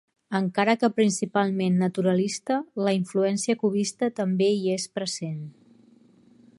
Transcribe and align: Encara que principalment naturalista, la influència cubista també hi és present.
Encara 0.37 0.73
que 0.83 0.87
principalment 0.99 1.77
naturalista, 1.81 2.57
la 2.87 2.95
influència 3.01 3.59
cubista 3.65 4.11
també 4.23 4.49
hi 4.57 4.75
és 4.79 4.89
present. 4.99 5.41